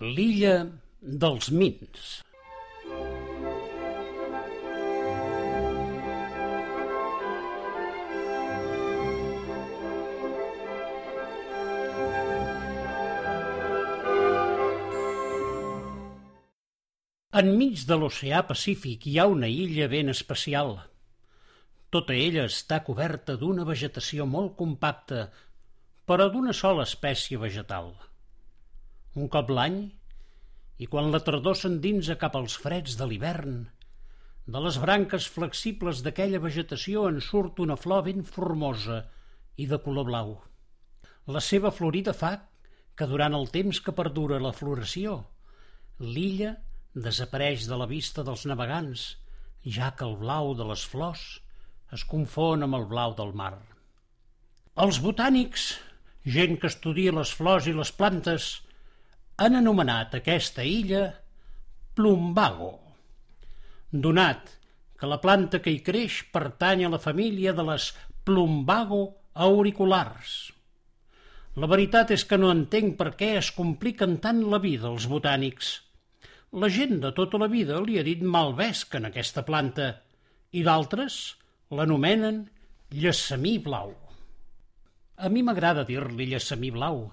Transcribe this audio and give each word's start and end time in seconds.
L'illa 0.00 0.68
dels 1.02 1.48
Mins. 1.50 2.10
Enmig 17.34 17.82
de 17.88 17.96
l'oceà 17.98 18.44
Pacífic 18.46 19.08
hi 19.08 19.18
ha 19.18 19.26
una 19.26 19.50
illa 19.50 19.88
ben 19.90 20.14
especial. 20.14 20.76
Tota 21.90 22.14
ella 22.14 22.46
està 22.46 22.84
coberta 22.86 23.34
d'una 23.34 23.66
vegetació 23.66 24.30
molt 24.30 24.54
compacta, 24.62 25.26
però 26.06 26.30
d'una 26.30 26.54
sola 26.54 26.86
espècie 26.86 27.42
vegetal. 27.42 27.90
Un 29.18 29.26
cop 29.34 29.48
l'any, 29.50 29.78
i 30.78 30.86
quan 30.86 31.08
la 31.10 31.18
tardor 31.26 31.56
s'endinsa 31.58 32.14
cap 32.20 32.36
als 32.38 32.54
freds 32.64 32.94
de 33.00 33.06
l'hivern, 33.10 33.56
de 34.54 34.60
les 34.64 34.76
branques 34.80 35.24
flexibles 35.36 36.02
d'aquella 36.04 36.40
vegetació 36.44 37.08
en 37.08 37.18
surt 37.28 37.58
una 37.64 37.76
flor 37.76 38.04
ben 38.06 38.22
formosa 38.36 39.00
i 39.58 39.66
de 39.72 39.78
color 39.86 40.06
blau. 40.08 40.30
La 41.34 41.42
seva 41.44 41.72
florida 41.78 42.14
fa 42.20 42.30
que 42.98 43.08
durant 43.10 43.34
el 43.38 43.50
temps 43.56 43.80
que 43.84 43.96
perdura 44.02 44.38
la 44.44 44.54
floració, 44.60 45.16
l'illa 45.98 46.54
desapareix 47.08 47.66
de 47.72 47.80
la 47.82 47.90
vista 47.90 48.24
dels 48.28 48.46
navegants, 48.50 49.08
ja 49.78 49.90
que 49.98 50.06
el 50.06 50.16
blau 50.22 50.54
de 50.60 50.68
les 50.70 50.86
flors 50.92 51.26
es 51.98 52.06
confon 52.14 52.64
amb 52.64 52.78
el 52.78 52.86
blau 52.94 53.18
del 53.18 53.34
mar. 53.42 53.56
Els 54.86 55.02
botànics, 55.02 55.68
gent 56.38 56.56
que 56.62 56.70
estudia 56.70 57.18
les 57.18 57.34
flors 57.34 57.66
i 57.66 57.74
les 57.74 57.92
plantes, 58.00 58.50
han 59.38 59.56
anomenat 59.58 60.18
aquesta 60.18 60.66
illa 60.66 61.06
plumbago, 61.98 62.72
donat 63.90 64.54
que 64.98 65.08
la 65.10 65.20
planta 65.22 65.62
que 65.62 65.72
hi 65.72 65.82
creix 65.86 66.20
pertany 66.34 66.84
a 66.84 66.92
la 66.92 67.02
família 67.02 67.54
de 67.54 67.64
les 67.70 67.90
plumbago 68.26 69.02
auriculars. 69.34 70.38
La 71.58 71.66
veritat 71.70 72.12
és 72.14 72.26
que 72.28 72.38
no 72.38 72.50
entenc 72.54 72.96
per 72.98 73.12
què 73.18 73.36
es 73.38 73.50
compliquen 73.54 74.18
tant 74.22 74.44
la 74.50 74.62
vida 74.62 74.90
els 74.90 75.10
botànics– 75.10 75.74
la 76.52 76.68
gent 76.72 77.02
de 77.02 77.10
tota 77.12 77.36
la 77.36 77.46
vida 77.52 77.76
li 77.84 77.98
ha 78.00 78.02
dit 78.04 78.22
malvesc 78.24 78.94
en 78.96 79.04
aquesta 79.04 79.42
planta 79.44 79.88
i 80.56 80.62
d'altres 80.64 81.36
l'anomenen 81.68 82.46
llessamí 82.88 83.58
blau. 83.60 83.92
A 85.20 85.28
mi 85.28 85.42
m'agrada 85.44 85.84
dir-li 85.84 86.24
llessamí 86.30 86.70
blau 86.72 87.12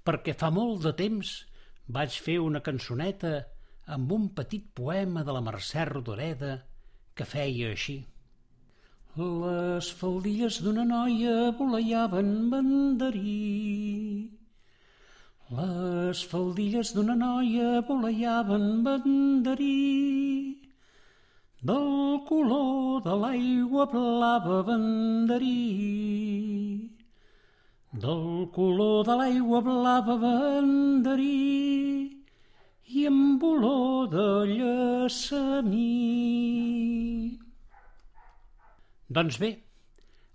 perquè 0.00 0.32
fa 0.32 0.48
molt 0.48 0.80
de 0.86 0.94
temps 0.96 1.34
vaig 1.96 2.18
fer 2.26 2.38
una 2.42 2.62
cançoneta 2.66 3.34
amb 3.96 4.12
un 4.16 4.28
petit 4.40 4.66
poema 4.80 5.24
de 5.26 5.36
la 5.36 5.44
Mercè 5.44 5.86
Rodoreda 5.90 6.56
que 7.14 7.28
feia 7.28 7.70
així. 7.74 8.00
Les 9.20 9.94
faldilles 10.00 10.60
d'una 10.64 10.84
noia 10.88 11.38
voleiaven 11.62 12.36
mandarí 12.52 13.38
les 15.58 16.18
faldilles 16.30 16.92
d'una 16.94 17.16
noia 17.18 17.80
voleiaven 17.86 18.84
banderí. 18.86 20.60
Del 21.70 22.20
color 22.28 23.02
de 23.02 23.16
l'aigua 23.22 23.86
blava 23.90 24.62
banderí. 24.68 26.59
Del 27.90 28.46
color 28.54 29.02
de 29.02 29.16
l'aigua 29.18 29.58
blava 29.66 30.14
banderí 30.22 32.20
i 32.86 33.00
amb 33.08 33.42
olor 33.42 34.06
de 34.12 34.26
llesamí. 34.46 35.80
Doncs 39.10 39.40
bé, 39.42 39.50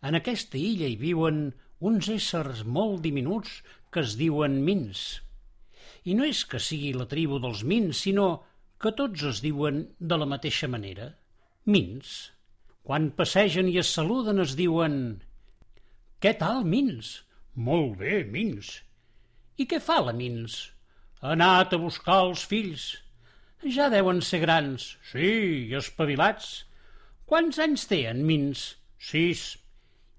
en 0.03 0.19
aquesta 0.19 0.59
illa 0.59 0.89
hi 0.91 0.97
viuen 0.99 1.53
uns 1.79 2.09
éssers 2.11 2.65
molt 2.67 2.99
diminuts 3.05 3.61
que 3.87 4.03
es 4.03 4.17
diuen 4.19 4.59
mins. 4.67 5.23
I 6.03 6.11
no 6.19 6.27
és 6.27 6.43
que 6.43 6.59
sigui 6.59 6.91
la 6.91 7.07
tribu 7.07 7.39
dels 7.39 7.63
mins, 7.63 8.01
sinó 8.03 8.43
que 8.83 8.91
tots 8.91 9.23
es 9.23 9.39
diuen 9.39 9.95
de 9.99 10.17
la 10.19 10.27
mateixa 10.27 10.67
manera. 10.67 11.13
Mins. 11.63 12.35
Quan 12.83 13.13
passegen 13.15 13.71
i 13.71 13.79
es 13.79 13.95
saluden 13.95 14.43
es 14.43 14.59
diuen 14.59 15.23
«Què 16.19 16.35
tal, 16.35 16.67
Mins?» 16.67 17.24
«Molt 17.55 17.97
bé, 18.01 18.23
Mins». 18.27 18.81
«I 19.57 19.65
què 19.71 19.79
fa 19.79 20.01
la 20.03 20.13
Mins?» 20.13 20.57
«Ha 21.21 21.31
anat 21.33 21.73
a 21.73 21.79
buscar 21.79 22.19
els 22.25 22.43
fills». 22.43 22.89
«Ja 23.63 23.87
deuen 23.89 24.19
ser 24.21 24.41
grans». 24.43 24.97
«Sí, 25.11 25.29
i 25.69 25.77
espavilats». 25.79 26.65
«Quants 27.25 27.59
anys 27.63 27.87
té 27.87 28.03
en 28.11 28.25
Mins?» 28.27 28.67
«Sis». 28.99 29.55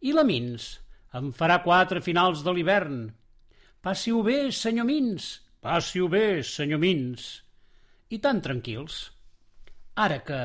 «I 0.00 0.16
la 0.16 0.24
Mins?» 0.24 0.78
«En 1.12 1.28
farà 1.36 1.60
quatre 1.64 2.00
finals 2.00 2.42
de 2.44 2.56
l'hivern». 2.56 3.06
Passi-ho 3.86 4.22
bé, 4.26 4.50
senyor 4.50 4.88
Mins. 4.88 5.26
Passi-ho 5.62 6.08
bé, 6.10 6.42
senyor 6.42 6.80
Mins. 6.82 7.26
I 8.10 8.18
tan 8.18 8.40
tranquils. 8.42 8.96
Ara 9.94 10.16
que 10.26 10.38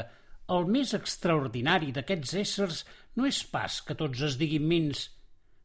el 0.56 0.68
més 0.75 0.91
extraordinari 0.94 1.90
d'aquests 1.96 2.35
éssers 2.44 2.84
no 3.18 3.25
és 3.25 3.40
pas 3.56 3.79
que 3.88 3.97
tots 3.97 4.22
es 4.28 4.38
diguin 4.38 4.68
Mins, 4.69 5.08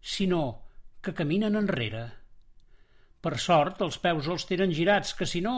sinó 0.00 0.40
que 1.06 1.14
caminen 1.14 1.58
enrere. 1.58 2.04
Per 3.22 3.34
sort, 3.42 3.82
els 3.86 3.98
peus 4.02 4.28
els 4.32 4.46
tenen 4.50 4.74
girats, 4.74 5.14
que 5.18 5.26
si 5.30 5.42
no, 5.44 5.56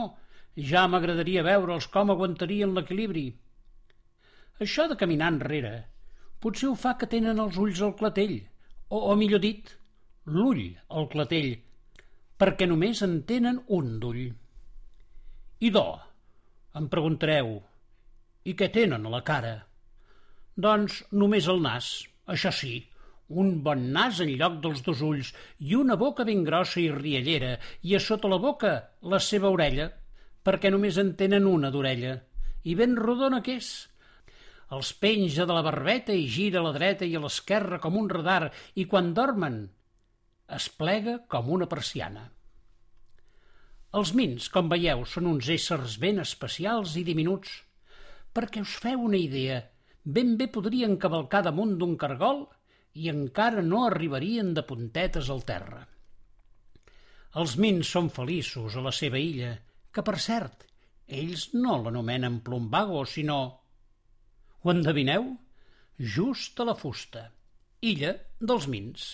ja 0.70 0.86
m'agradaria 0.90 1.44
veure'ls 1.46 1.88
com 1.92 2.12
aguantarien 2.12 2.74
l'equilibri. 2.76 3.28
Això 4.64 4.88
de 4.90 4.96
caminar 5.00 5.32
enrere 5.34 5.76
potser 6.42 6.68
ho 6.70 6.74
fa 6.78 6.94
que 6.98 7.08
tenen 7.10 7.40
els 7.42 7.56
ulls 7.58 7.80
al 7.82 7.94
clatell, 7.98 8.36
o, 8.88 8.98
o 9.10 9.16
millor 9.18 9.42
dit, 9.42 9.72
l'ull 10.30 10.62
al 10.88 11.08
clatell, 11.12 11.56
perquè 12.38 12.68
només 12.70 13.02
en 13.06 13.22
tenen 13.26 13.62
un 13.78 13.96
d'ull. 14.02 14.28
I 15.66 15.70
em 16.78 16.86
preguntareu, 16.92 17.56
i 18.46 18.54
què 18.54 18.68
tenen 18.70 19.06
a 19.06 19.10
la 19.10 19.22
cara? 19.26 19.56
Doncs 20.54 21.00
només 21.10 21.48
el 21.50 21.60
nas, 21.64 21.88
això 22.26 22.52
sí, 22.54 22.76
un 23.28 23.62
bon 23.62 23.90
nas 23.92 24.20
en 24.24 24.30
lloc 24.40 24.58
dels 24.64 24.80
dos 24.86 25.02
ulls 25.04 25.32
i 25.60 25.74
una 25.76 25.96
boca 26.00 26.24
ben 26.24 26.44
grossa 26.46 26.80
i 26.80 26.88
riallera 26.92 27.58
i 27.84 27.94
a 27.94 28.00
sota 28.00 28.28
la 28.28 28.40
boca 28.40 28.72
la 29.02 29.20
seva 29.20 29.50
orella, 29.52 29.90
perquè 30.44 30.72
només 30.72 30.96
en 30.96 31.12
tenen 31.16 31.46
una 31.46 31.70
d'orella, 31.70 32.16
i 32.64 32.74
ben 32.74 32.96
rodona 32.96 33.42
que 33.44 33.58
és. 33.60 33.70
Els 34.72 34.92
penja 35.00 35.46
de 35.48 35.54
la 35.56 35.64
barbeta 35.64 36.12
i 36.12 36.26
gira 36.28 36.60
a 36.60 36.66
la 36.66 36.72
dreta 36.76 37.04
i 37.04 37.14
a 37.16 37.20
l'esquerra 37.20 37.78
com 37.80 37.96
un 37.96 38.08
radar 38.08 38.50
i 38.76 38.84
quan 38.88 39.14
dormen 39.16 39.62
es 40.56 40.68
plega 40.72 41.18
com 41.28 41.48
una 41.52 41.68
persiana. 41.68 42.28
Els 43.98 44.12
mins, 44.16 44.48
com 44.52 44.68
veieu, 44.68 45.04
són 45.08 45.28
uns 45.28 45.48
éssers 45.52 45.96
ben 46.00 46.20
especials 46.20 46.96
i 47.00 47.04
diminuts. 47.04 47.50
Perquè 48.36 48.60
us 48.64 48.74
feu 48.82 49.00
una 49.04 49.16
idea, 49.16 49.62
ben 50.04 50.36
bé 50.40 50.48
podrien 50.52 50.96
cavalcar 51.00 51.42
damunt 51.46 51.76
d'un 51.80 51.96
cargol 52.00 52.44
i 53.02 53.10
encara 53.12 53.62
no 53.64 53.84
arribarien 53.86 54.54
de 54.56 54.64
puntetes 54.70 55.30
al 55.34 55.44
terra. 55.50 55.84
Els 57.40 57.54
mins 57.62 57.90
són 57.94 58.08
feliços 58.14 58.76
a 58.76 58.82
la 58.84 58.92
seva 58.98 59.20
illa, 59.20 59.52
que, 59.92 60.04
per 60.04 60.16
cert, 60.24 60.64
ells 61.20 61.48
no 61.54 61.78
l'anomenen 61.82 62.40
plombago, 62.46 63.04
sinó... 63.06 63.38
Ho 64.62 64.72
endevineu? 64.74 65.30
Just 66.16 66.58
a 66.60 66.66
la 66.68 66.74
fusta. 66.78 67.28
Illa 67.92 68.16
dels 68.40 68.66
mins. 68.70 69.08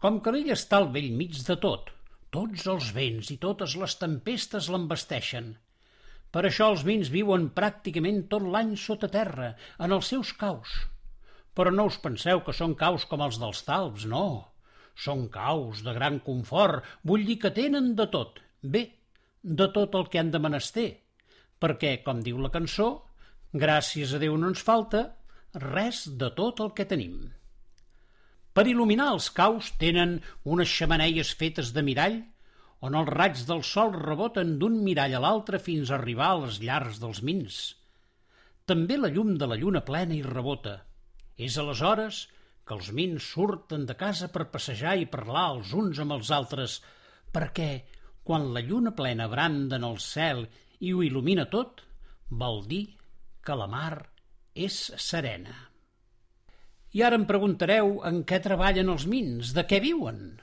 Com 0.00 0.18
que 0.24 0.32
l'illa 0.32 0.56
està 0.56 0.80
al 0.80 0.90
vell 0.94 1.10
mig 1.12 1.38
de 1.46 1.56
tot, 1.60 1.90
tots 2.34 2.66
els 2.70 2.92
vents 2.96 3.30
i 3.34 3.36
totes 3.42 3.74
les 3.80 3.96
tempestes 3.98 4.68
l'embesteixen. 4.72 5.54
Per 6.30 6.44
això 6.46 6.68
els 6.72 6.84
vins 6.86 7.10
viuen 7.10 7.48
pràcticament 7.56 8.22
tot 8.30 8.46
l'any 8.54 8.76
sota 8.78 9.10
terra, 9.10 9.54
en 9.82 9.96
els 9.96 10.12
seus 10.12 10.30
caus. 10.42 10.76
Però 11.58 11.72
no 11.74 11.88
us 11.90 11.98
penseu 12.04 12.42
que 12.46 12.54
són 12.54 12.76
caus 12.78 13.06
com 13.10 13.24
els 13.26 13.40
dels 13.42 13.64
talps, 13.66 14.06
no. 14.06 14.26
Són 14.94 15.26
caus 15.34 15.82
de 15.86 15.94
gran 15.96 16.20
confort, 16.22 16.86
vull 17.02 17.26
dir 17.26 17.40
que 17.42 17.50
tenen 17.56 17.94
de 17.98 18.06
tot. 18.14 18.38
Bé, 18.62 18.84
de 19.42 19.66
tot 19.74 19.96
el 19.98 20.06
que 20.12 20.22
han 20.22 20.30
de 20.30 20.42
menester. 20.46 20.88
Perquè, 21.60 21.96
com 22.06 22.22
diu 22.22 22.38
la 22.38 22.52
cançó, 22.54 22.90
gràcies 23.52 24.14
a 24.14 24.22
Déu 24.22 24.38
no 24.38 24.52
ens 24.54 24.62
falta 24.62 25.08
res 25.58 26.06
de 26.22 26.30
tot 26.38 26.62
el 26.62 26.70
que 26.78 26.86
tenim. 26.86 27.18
Per 28.56 28.66
il·luminar 28.66 29.12
els 29.14 29.30
caus 29.30 29.70
tenen 29.78 30.18
unes 30.44 30.70
xamaneies 30.70 31.30
fetes 31.38 31.70
de 31.76 31.84
mirall 31.86 32.18
on 32.86 32.96
els 32.98 33.12
raigs 33.12 33.44
del 33.48 33.62
sol 33.66 33.92
reboten 33.94 34.56
d'un 34.58 34.80
mirall 34.84 35.14
a 35.14 35.20
l'altre 35.22 35.60
fins 35.62 35.90
a 35.90 35.98
arribar 35.98 36.32
a 36.32 36.40
les 36.46 36.58
llars 36.64 36.98
dels 37.02 37.22
mins. 37.22 37.60
També 38.66 38.96
la 38.98 39.10
llum 39.12 39.36
de 39.38 39.46
la 39.50 39.58
lluna 39.60 39.84
plena 39.86 40.16
hi 40.16 40.22
rebota. 40.26 40.80
És 41.36 41.58
aleshores 41.60 42.24
que 42.66 42.76
els 42.76 42.90
mins 42.96 43.30
surten 43.36 43.86
de 43.86 43.96
casa 43.98 44.30
per 44.34 44.50
passejar 44.52 44.96
i 44.98 45.08
parlar 45.14 45.46
els 45.54 45.72
uns 45.76 46.00
amb 46.02 46.16
els 46.18 46.30
altres, 46.34 46.80
perquè 47.34 47.70
quan 48.26 48.50
la 48.54 48.62
lluna 48.66 48.94
plena 48.96 49.28
branda 49.30 49.78
en 49.80 49.86
el 49.88 49.98
cel 50.02 50.46
i 50.80 50.92
ho 50.94 51.02
il·lumina 51.06 51.48
tot, 51.52 51.82
vol 52.30 52.64
dir 52.70 52.84
que 53.42 53.56
la 53.58 53.66
mar 53.70 54.06
és 54.54 54.78
serena. 54.98 55.69
I 56.90 57.04
ara 57.06 57.18
em 57.20 57.24
preguntareu 57.26 58.00
en 58.08 58.24
què 58.26 58.40
treballen 58.42 58.88
els 58.90 59.04
mins, 59.06 59.52
de 59.54 59.62
què 59.62 59.78
viuen? 59.82 60.40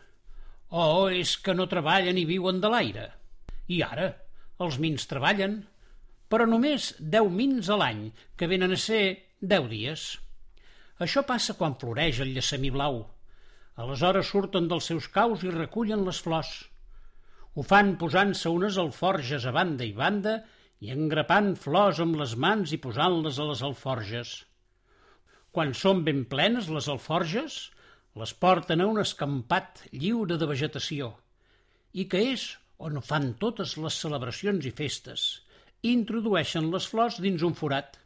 Oh, 0.72 1.08
és 1.12 1.36
que 1.44 1.56
no 1.56 1.68
treballen 1.68 2.20
i 2.20 2.24
viuen 2.30 2.62
de 2.64 2.72
l'aire. 2.72 3.10
I 3.68 3.82
ara, 3.84 4.14
els 4.64 4.78
mins 4.80 5.10
treballen, 5.12 5.60
però 6.32 6.48
només 6.48 6.94
deu 7.00 7.28
mins 7.32 7.68
a 7.68 7.78
l'any, 7.80 8.08
que 8.40 8.48
venen 8.48 8.72
a 8.72 8.80
ser 8.80 9.04
deu 9.42 9.68
dies. 9.68 10.08
Això 11.04 11.24
passa 11.28 11.56
quan 11.60 11.76
floreix 11.80 12.24
el 12.24 12.34
llesamí 12.36 12.72
blau. 12.74 13.04
Aleshores 13.78 14.32
surten 14.32 14.72
dels 14.72 14.88
seus 14.90 15.12
caus 15.14 15.44
i 15.44 15.52
recullen 15.54 16.08
les 16.08 16.24
flors. 16.24 16.56
Ho 17.56 17.64
fan 17.64 17.98
posant-se 18.00 18.50
unes 18.50 18.80
alforges 18.82 19.46
a 19.46 19.54
banda 19.54 19.84
i 19.86 19.94
banda 19.94 20.40
i 20.80 20.96
engrapant 20.96 21.56
flors 21.60 22.00
amb 22.00 22.18
les 22.18 22.40
mans 22.40 22.72
i 22.72 22.80
posant-les 22.82 23.38
a 23.38 23.52
les 23.52 23.64
alforges. 23.68 24.38
Quan 25.58 25.72
són 25.74 26.04
ben 26.06 26.20
plenes 26.30 26.68
les 26.70 26.86
alforges, 26.94 27.54
les 28.22 28.32
porten 28.46 28.84
a 28.84 28.86
un 28.86 29.00
escampat 29.02 29.80
lliure 29.90 30.36
de 30.38 30.46
vegetació 30.52 31.08
i 31.98 32.04
que 32.12 32.22
és 32.34 32.44
on 32.88 33.00
fan 33.02 33.32
totes 33.42 33.74
les 33.82 33.98
celebracions 34.04 34.68
i 34.70 34.74
festes 34.80 35.24
introdueixen 35.94 36.68
les 36.76 36.86
flors 36.92 37.18
dins 37.26 37.42
un 37.48 37.58
forat. 37.58 37.98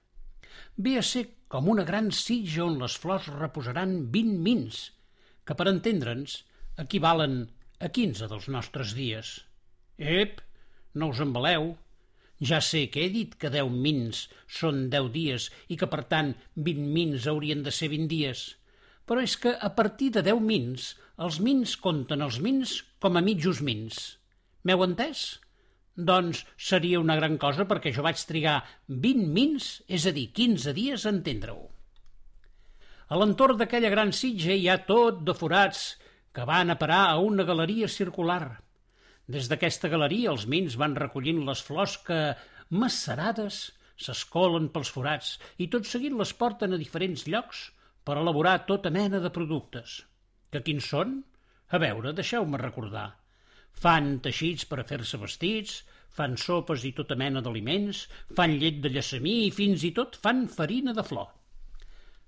Ve 0.79 0.95
a 1.01 1.03
ser 1.03 1.25
com 1.51 1.67
una 1.73 1.83
gran 1.91 2.07
sitja 2.15 2.63
on 2.63 2.79
les 2.79 2.95
flors 3.03 3.27
reposaran 3.35 3.97
vint 4.15 4.31
mins, 4.47 4.79
que 5.43 5.51
per 5.51 5.67
entendre'ns 5.73 6.37
equivalen 6.85 7.35
a 7.83 7.91
quinze 7.91 8.31
dels 8.31 8.47
nostres 8.47 8.95
dies. 8.95 9.33
Ep, 9.99 10.39
no 10.95 11.11
us 11.11 11.19
embaleu. 11.19 11.73
Ja 12.41 12.57
sé 12.65 12.87
que 12.89 13.03
he 13.05 13.09
dit 13.13 13.35
que 13.37 13.51
deu 13.53 13.69
mins 13.69 14.23
són 14.59 14.87
deu 14.93 15.11
dies 15.13 15.49
i 15.69 15.77
que, 15.77 15.89
per 15.89 16.01
tant, 16.09 16.33
vint 16.55 16.81
mins 16.95 17.27
haurien 17.29 17.61
de 17.61 17.73
ser 17.75 17.91
vint 17.93 18.07
dies. 18.09 18.55
Però 19.05 19.21
és 19.21 19.35
que 19.37 19.53
a 19.53 19.69
partir 19.77 20.09
de 20.15 20.23
deu 20.25 20.41
mins, 20.41 20.95
els 21.21 21.37
mins 21.45 21.75
compten 21.77 22.25
els 22.25 22.39
mins 22.41 22.79
com 23.03 23.17
a 23.17 23.21
mitjos 23.21 23.61
mins. 23.61 24.01
M'heu 24.65 24.81
entès? 24.87 25.25
Doncs 25.93 26.45
seria 26.69 27.01
una 27.03 27.17
gran 27.19 27.37
cosa 27.37 27.67
perquè 27.69 27.91
jo 27.93 28.05
vaig 28.05 28.17
trigar 28.25 28.61
20 28.87 29.29
mins, 29.37 29.69
és 29.87 30.07
a 30.09 30.15
dir, 30.15 30.31
15 30.33 30.73
dies 30.77 31.05
a 31.05 31.13
entendre-ho. 31.13 31.67
A 33.11 33.19
l'entorn 33.19 33.59
d'aquella 33.59 33.91
gran 33.91 34.13
sitja 34.15 34.55
hi 34.55 34.69
ha 34.71 34.81
tot 34.87 35.21
de 35.27 35.35
forats 35.37 35.81
que 36.31 36.45
van 36.47 36.71
a 36.71 36.77
parar 36.79 37.03
a 37.11 37.17
una 37.19 37.43
galeria 37.43 37.89
circular. 37.91 38.61
Des 39.27 39.47
d'aquesta 39.51 39.89
galeria 39.91 40.31
els 40.31 40.47
mins 40.49 40.77
van 40.79 40.95
recollint 40.97 41.43
les 41.45 41.61
flors 41.61 41.97
que, 42.07 42.19
macerades, 42.69 43.69
s'escolen 44.01 44.69
pels 44.73 44.89
forats 44.89 45.35
i 45.61 45.67
tot 45.73 45.85
seguit 45.85 46.15
les 46.17 46.33
porten 46.33 46.73
a 46.73 46.79
diferents 46.81 47.27
llocs 47.27 47.67
per 48.03 48.17
elaborar 48.17 48.63
tota 48.69 48.89
mena 48.89 49.19
de 49.21 49.29
productes. 49.29 50.01
Que 50.51 50.63
quins 50.65 50.87
són? 50.93 51.19
A 51.69 51.79
veure, 51.79 52.13
deixeu-me 52.17 52.59
recordar. 52.59 53.11
Fan 53.71 54.17
teixits 54.25 54.65
per 54.67 54.81
a 54.81 54.87
fer-se 54.87 55.19
vestits, 55.21 55.77
fan 56.11 56.35
sopes 56.35 56.83
i 56.83 56.91
tota 56.97 57.15
mena 57.15 57.43
d'aliments, 57.45 58.07
fan 58.35 58.57
llet 58.59 58.81
de 58.83 58.91
llesamí 58.91 59.45
i 59.45 59.53
fins 59.55 59.85
i 59.87 59.93
tot 59.95 60.17
fan 60.25 60.47
farina 60.51 60.95
de 60.97 61.05
flor. 61.07 61.29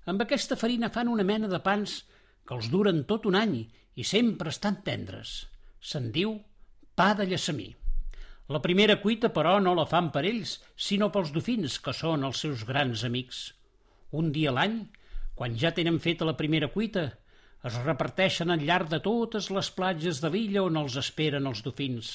Amb 0.08 0.24
aquesta 0.24 0.56
farina 0.60 0.92
fan 0.94 1.10
una 1.12 1.26
mena 1.26 1.50
de 1.50 1.60
pans 1.64 1.98
que 2.46 2.56
els 2.56 2.70
duren 2.72 3.04
tot 3.10 3.26
un 3.28 3.36
any 3.40 3.58
i 3.96 4.04
sempre 4.04 4.52
estan 4.52 4.80
tendres. 4.86 5.36
Se'n 5.80 6.10
diu 6.12 6.38
pa 6.94 7.14
de 7.18 7.26
llesamí. 7.26 7.72
La 8.48 8.60
primera 8.60 8.98
cuita, 9.00 9.30
però, 9.32 9.56
no 9.60 9.72
la 9.74 9.86
fan 9.88 10.10
per 10.12 10.24
ells, 10.28 10.58
sinó 10.76 11.10
pels 11.12 11.32
dofins, 11.32 11.78
que 11.80 11.94
són 11.96 12.26
els 12.28 12.42
seus 12.44 12.64
grans 12.68 13.04
amics. 13.08 13.46
Un 14.12 14.30
dia 14.34 14.50
a 14.52 14.56
l'any, 14.58 14.82
quan 15.34 15.56
ja 15.58 15.72
tenen 15.74 16.00
feta 16.04 16.28
la 16.28 16.36
primera 16.36 16.68
cuita, 16.74 17.06
es 17.64 17.78
reparteixen 17.86 18.52
al 18.52 18.62
llarg 18.68 18.90
de 18.92 19.00
totes 19.00 19.48
les 19.56 19.70
platges 19.72 20.20
de 20.20 20.30
l'illa 20.30 20.62
on 20.68 20.76
els 20.76 20.98
esperen 21.00 21.48
els 21.50 21.64
dofins. 21.64 22.12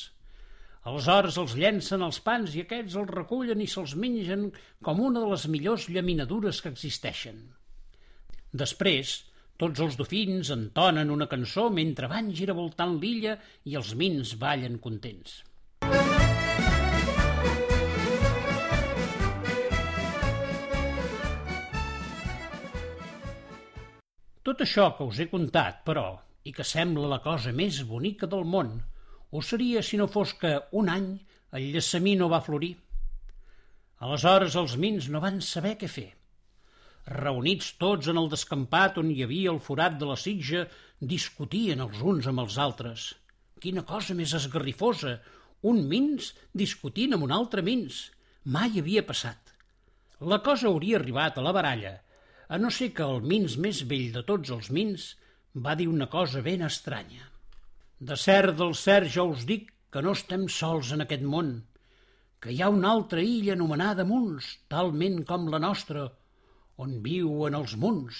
Aleshores 0.90 1.40
els 1.42 1.56
llencen 1.60 2.06
els 2.06 2.20
pans 2.24 2.54
i 2.56 2.62
aquests 2.64 2.96
els 3.02 3.10
recullen 3.12 3.60
i 3.60 3.68
se'ls 3.68 3.96
mengen 4.00 4.46
com 4.86 5.02
una 5.04 5.24
de 5.24 5.31
les 5.34 5.48
millors 5.52 5.90
llaminadures 5.90 6.62
que 6.62 6.72
existeixen. 6.72 7.42
Després, 8.54 9.18
tots 9.59 9.81
els 9.83 9.97
dofins 10.00 10.50
entonen 10.56 11.09
una 11.11 11.27
cançó 11.27 11.65
mentre 11.75 12.07
van 12.07 12.29
giravoltant 12.35 12.95
l'illa 13.01 13.35
i 13.67 13.75
els 13.75 13.91
mins 14.00 14.38
ballen 14.39 14.77
contents. 14.79 15.41
Tot 24.50 24.63
això 24.63 24.85
que 24.97 25.06
us 25.06 25.19
he 25.19 25.27
contat, 25.29 25.83
però, 25.85 26.06
i 26.47 26.53
que 26.56 26.63
sembla 26.63 27.09
la 27.11 27.19
cosa 27.25 27.51
més 27.51 27.81
bonica 27.89 28.29
del 28.31 28.47
món, 28.47 28.77
ho 29.29 29.41
seria 29.44 29.83
si 29.83 30.00
no 30.00 30.07
fos 30.07 30.31
que 30.39 30.53
un 30.71 30.88
any 30.89 31.09
el 31.59 31.67
llesamí 31.73 32.15
no 32.15 32.31
va 32.31 32.39
florir. 32.45 32.71
Aleshores 34.00 34.56
els 34.56 34.77
mins 34.79 35.11
no 35.11 35.19
van 35.19 35.44
saber 35.44 35.75
què 35.83 35.91
fer. 35.91 36.07
Reunits 37.09 37.71
tots 37.81 38.07
en 38.11 38.19
el 38.21 38.27
descampat 38.29 39.00
on 39.01 39.09
hi 39.09 39.23
havia 39.25 39.50
el 39.51 39.59
forat 39.65 39.95
de 39.97 40.07
la 40.09 40.17
sitja, 40.23 40.65
discutien 41.13 41.81
els 41.81 42.01
uns 42.11 42.27
amb 42.29 42.44
els 42.44 42.57
altres. 42.61 43.06
Quina 43.59 43.83
cosa 43.91 44.15
més 44.15 44.35
esgarrifosa! 44.38 45.15
Un 45.69 45.81
mins 45.91 46.29
discutint 46.56 47.15
amb 47.15 47.25
un 47.25 47.33
altre 47.35 47.63
mins. 47.65 48.03
Mai 48.45 48.77
havia 48.79 49.01
passat. 49.07 49.56
La 50.33 50.38
cosa 50.45 50.69
hauria 50.69 51.00
arribat 51.00 51.39
a 51.39 51.44
la 51.44 51.51
baralla, 51.56 51.95
a 52.47 52.57
no 52.61 52.69
ser 52.71 52.91
que 52.94 53.03
el 53.03 53.25
mins 53.31 53.57
més 53.65 53.81
vell 53.89 54.13
de 54.13 54.23
tots 54.29 54.53
els 54.56 54.69
mins 54.77 55.09
va 55.65 55.75
dir 55.79 55.89
una 55.89 56.07
cosa 56.13 56.44
ben 56.45 56.63
estranya. 56.67 57.25
De 58.00 58.15
cert 58.15 58.56
del 58.61 58.77
cert 58.77 59.09
jo 59.17 59.25
us 59.33 59.44
dic 59.50 59.73
que 59.91 60.06
no 60.06 60.13
estem 60.15 60.47
sols 60.47 60.94
en 60.95 61.03
aquest 61.03 61.25
món, 61.33 61.51
que 62.39 62.53
hi 62.53 62.61
ha 62.61 62.69
una 62.71 62.94
altra 62.94 63.25
illa 63.25 63.57
anomenada 63.57 64.06
Munts, 64.07 64.53
talment 64.71 65.23
com 65.27 65.50
la 65.51 65.59
nostra, 65.59 66.06
on 66.80 67.00
viuen 67.04 67.58
els 67.58 67.76
Munts. 67.80 68.20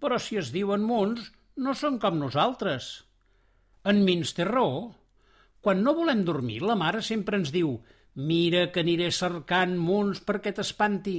Però 0.00 0.18
si 0.20 0.38
es 0.40 0.50
diuen 0.54 0.84
Munts, 0.88 1.28
no 1.60 1.74
són 1.76 1.98
com 2.02 2.16
nosaltres. 2.18 3.04
En 3.84 4.00
Mins 4.06 4.32
té 4.36 4.46
raó. 4.48 4.94
Quan 5.60 5.84
no 5.84 5.94
volem 5.96 6.24
dormir, 6.24 6.62
la 6.64 6.76
mare 6.76 7.02
sempre 7.04 7.38
ens 7.40 7.52
diu 7.52 7.76
«Mira 8.14 8.66
que 8.72 8.82
aniré 8.84 9.10
cercant 9.12 9.76
Munts 9.76 10.22
perquè 10.24 10.54
t'espanti». 10.56 11.18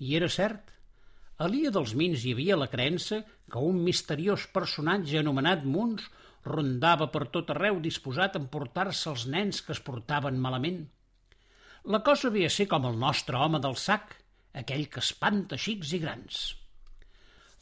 I 0.00 0.16
era 0.16 0.28
cert. 0.32 0.72
A 1.36 1.48
l'illa 1.52 1.72
dels 1.72 1.92
Mins 2.00 2.24
hi 2.24 2.32
havia 2.32 2.56
la 2.56 2.70
creença 2.72 3.22
que 3.52 3.60
un 3.70 3.82
misteriós 3.84 4.48
personatge 4.56 5.20
anomenat 5.20 5.64
Muns 5.68 6.08
rondava 6.46 7.10
per 7.12 7.26
tot 7.34 7.50
arreu 7.52 7.80
disposat 7.84 8.36
a 8.36 8.40
emportar-se 8.40 9.10
els 9.12 9.26
nens 9.28 9.60
que 9.66 9.74
es 9.76 9.82
portaven 9.84 10.38
malament. 10.40 10.84
La 11.84 12.00
cosa 12.06 12.30
havia 12.30 12.48
ser 12.50 12.66
com 12.70 12.86
el 12.88 12.96
nostre 12.98 13.36
home 13.38 13.60
del 13.62 13.76
sac, 13.78 14.14
aquell 14.62 14.86
que 14.92 15.02
espanta 15.04 15.58
xics 15.60 15.92
i 15.96 16.00
grans. 16.02 16.44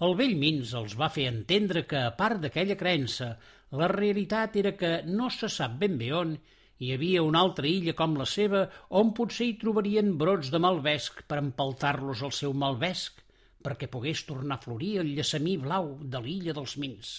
El 0.04 0.16
vell 0.18 0.34
Mins 0.38 0.72
els 0.78 0.96
va 1.00 1.10
fer 1.16 1.28
entendre 1.30 1.84
que, 1.90 2.00
a 2.06 2.14
part 2.18 2.40
d'aquella 2.42 2.78
creença, 2.78 3.34
la 3.80 3.88
realitat 3.90 4.56
era 4.62 4.74
que 4.78 4.90
no 5.06 5.30
se 5.30 5.50
sap 5.50 5.78
ben 5.80 5.98
bé 6.00 6.10
on 6.14 6.34
hi 6.82 6.90
havia 6.94 7.22
una 7.22 7.40
altra 7.46 7.68
illa 7.70 7.94
com 7.98 8.16
la 8.18 8.26
seva 8.26 8.64
on 9.00 9.12
potser 9.18 9.46
hi 9.48 9.58
trobarien 9.60 10.16
brots 10.18 10.50
de 10.54 10.60
malvesc 10.62 11.22
per 11.30 11.38
empaltar-los 11.42 12.24
al 12.26 12.34
seu 12.34 12.54
malvesc 12.64 13.22
perquè 13.64 13.88
pogués 13.88 14.24
tornar 14.28 14.58
a 14.58 14.64
florir 14.64 14.98
el 15.02 15.14
llesamí 15.16 15.56
blau 15.56 15.94
de 16.02 16.20
l'illa 16.20 16.52
dels 16.56 16.76
Mins. 16.82 17.14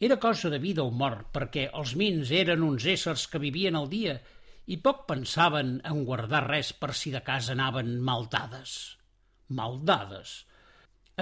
Era 0.00 0.18
cosa 0.20 0.50
de 0.52 0.58
vida 0.60 0.82
o 0.82 0.90
mort, 0.90 1.30
perquè 1.32 1.68
els 1.76 1.94
Mins 1.96 2.30
eren 2.42 2.62
uns 2.66 2.86
éssers 2.88 3.26
que 3.32 3.40
vivien 3.40 3.76
al 3.78 3.88
dia 3.88 4.18
i 4.66 4.78
poc 4.84 5.06
pensaven 5.08 5.78
en 5.88 6.04
guardar 6.04 6.46
res 6.46 6.72
per 6.76 6.92
si 6.94 7.12
de 7.14 7.22
casa 7.24 7.56
anaven 7.56 7.98
maldades. 8.04 8.99
Maldades. 9.58 10.34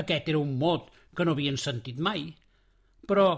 Aquest 0.02 0.28
era 0.30 0.40
un 0.40 0.54
mot 0.60 0.90
que 1.16 1.26
no 1.26 1.34
havien 1.34 1.58
sentit 1.60 1.98
mai. 1.98 2.28
Però 3.08 3.28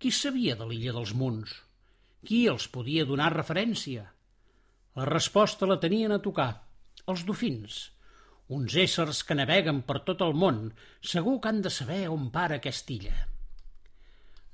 qui 0.00 0.12
sabia 0.14 0.56
de 0.56 0.68
l'illa 0.68 0.94
dels 0.96 1.14
Munts? 1.16 1.54
Qui 2.24 2.44
els 2.52 2.68
podia 2.68 3.06
donar 3.08 3.32
referència? 3.34 4.04
La 4.98 5.06
resposta 5.08 5.68
la 5.70 5.78
tenien 5.80 6.12
a 6.12 6.20
tocar, 6.22 6.50
els 7.08 7.24
dofins, 7.24 7.80
uns 8.56 8.74
éssers 8.82 9.22
que 9.26 9.36
naveguen 9.38 9.82
per 9.88 10.00
tot 10.06 10.22
el 10.26 10.34
món, 10.34 10.62
segur 11.12 11.38
que 11.40 11.52
han 11.52 11.60
de 11.64 11.72
saber 11.72 12.02
on 12.12 12.28
para 12.34 12.58
aquesta 12.60 12.92
illa. 12.96 13.18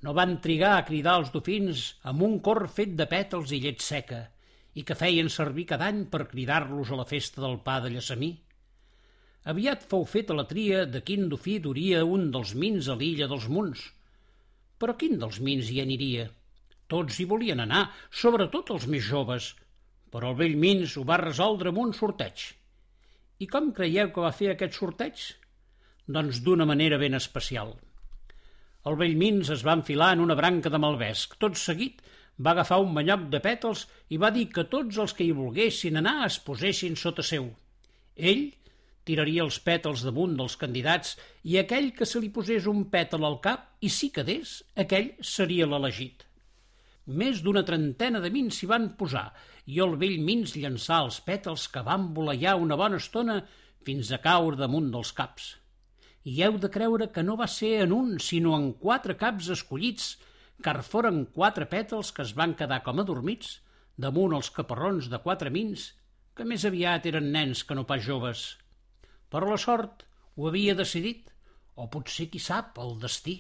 No 0.05 0.13
van 0.15 0.37
trigar 0.45 0.75
a 0.77 0.85
cridar 0.89 1.17
els 1.19 1.33
dofins 1.35 1.87
amb 2.11 2.23
un 2.23 2.39
cor 2.45 2.67
fet 2.79 2.93
de 2.99 3.07
pètals 3.11 3.55
i 3.57 3.63
llet 3.65 3.81
seca 3.83 4.21
i 4.77 4.85
que 4.85 4.99
feien 4.99 5.31
servir 5.33 5.65
cada 5.73 5.89
any 5.89 6.05
per 6.13 6.29
cridar-los 6.29 6.93
a 6.93 6.99
la 7.01 7.09
festa 7.09 7.41
del 7.41 7.57
pa 7.65 7.81
de 7.81 7.95
llesamí. 7.95 8.35
Aviat 9.53 9.85
fou 9.91 10.05
feta 10.09 10.35
la 10.37 10.47
tria 10.51 10.85
de 10.91 11.03
quin 11.07 11.29
dofí 11.33 11.59
duria 11.63 12.05
un 12.05 12.31
dels 12.35 12.55
mins 12.59 12.89
a 12.89 12.97
l'illa 12.99 13.29
dels 13.31 13.47
Munts. 13.53 13.85
Però 14.77 14.97
quin 15.01 15.17
dels 15.23 15.39
mins 15.41 15.71
hi 15.71 15.81
aniria? 15.83 16.27
Tots 16.93 17.19
hi 17.19 17.27
volien 17.31 17.63
anar, 17.63 17.87
sobretot 18.11 18.71
els 18.75 18.87
més 18.91 19.07
joves, 19.07 19.55
però 20.13 20.31
el 20.33 20.39
vell 20.39 20.55
Mins 20.63 20.95
ho 20.97 21.03
va 21.09 21.19
resoldre 21.23 21.73
amb 21.73 21.81
un 21.83 21.93
sorteig. 21.97 22.45
I 23.43 23.49
com 23.51 23.73
creieu 23.75 24.13
que 24.15 24.23
va 24.25 24.35
fer 24.37 24.53
aquest 24.53 24.79
sorteig? 24.79 25.25
Doncs 26.07 26.39
d'una 26.47 26.67
manera 26.71 27.01
ben 27.03 27.19
especial. 27.19 27.75
El 28.87 28.99
vell 29.01 29.17
Mins 29.19 29.51
es 29.51 29.65
va 29.67 29.75
enfilar 29.75 30.13
en 30.15 30.23
una 30.23 30.37
branca 30.39 30.71
de 30.71 30.79
malvesc. 30.79 31.35
Tot 31.43 31.59
seguit 31.59 32.05
va 32.39 32.53
agafar 32.53 32.79
un 32.85 32.93
manyoc 32.95 33.27
de 33.33 33.41
pètals 33.43 33.87
i 34.15 34.21
va 34.23 34.31
dir 34.31 34.47
que 34.55 34.69
tots 34.71 35.01
els 35.03 35.17
que 35.17 35.27
hi 35.27 35.35
volguessin 35.35 35.99
anar 35.99 36.21
es 36.29 36.39
posessin 36.47 36.95
sota 37.01 37.25
seu. 37.27 37.51
Ell 38.15 38.47
tiraria 39.07 39.45
els 39.47 39.59
pètals 39.63 40.03
damunt 40.07 40.35
dels 40.39 40.57
candidats 40.61 41.15
i 41.47 41.59
aquell 41.61 41.93
que 41.97 42.09
se 42.11 42.21
li 42.23 42.31
posés 42.35 42.67
un 42.71 42.85
pètal 42.93 43.27
al 43.29 43.39
cap 43.45 43.69
i 43.81 43.91
si 43.93 44.11
quedés, 44.15 44.63
aquell 44.85 45.13
seria 45.23 45.69
l'elegit. 45.71 46.25
Més 47.07 47.43
d'una 47.43 47.63
trentena 47.67 48.21
de 48.23 48.33
mins 48.35 48.57
s'hi 48.59 48.67
van 48.67 48.89
posar 48.99 49.29
i 49.71 49.79
el 49.83 49.95
vell 50.01 50.19
Mins 50.27 50.57
llançà 50.59 50.99
els 51.05 51.21
pètals 51.27 51.69
que 51.71 51.83
van 51.87 52.09
voleiar 52.15 52.57
una 52.63 52.79
bona 52.79 52.99
estona 53.03 53.41
fins 53.87 54.11
a 54.11 54.19
caure 54.23 54.59
damunt 54.59 54.91
dels 54.95 55.13
caps. 55.15 55.53
I 56.27 56.43
heu 56.43 56.59
de 56.63 56.71
creure 56.75 57.07
que 57.15 57.23
no 57.23 57.37
va 57.39 57.47
ser 57.47 57.77
en 57.85 57.95
un, 57.95 58.17
sinó 58.19 58.57
en 58.59 58.73
quatre 58.83 59.15
caps 59.19 59.53
escollits 59.55 60.17
car 60.67 60.81
foren 60.83 61.25
quatre 61.39 61.69
pètals 61.71 62.11
que 62.15 62.25
es 62.27 62.35
van 62.35 62.57
quedar 62.59 62.83
com 62.83 63.03
adormits 63.03 63.61
damunt 63.97 64.35
els 64.37 64.51
caparrons 64.53 65.07
de 65.13 65.21
quatre 65.23 65.51
mins, 65.53 65.93
que 66.37 66.45
més 66.45 66.67
aviat 66.69 67.07
eren 67.09 67.31
nens 67.33 67.63
que 67.65 67.77
no 67.79 67.87
pas 67.89 68.03
joves. 68.05 68.57
Però 69.33 69.51
la 69.51 69.59
sort 69.59 70.07
ho 70.37 70.49
havia 70.49 70.77
decidit, 70.79 71.29
o 71.77 71.89
potser, 71.93 72.29
qui 72.33 72.41
sap, 72.43 72.79
el 72.83 72.97
destí. 73.03 73.37